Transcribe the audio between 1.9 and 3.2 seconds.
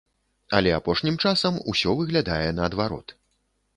выглядае наадварот.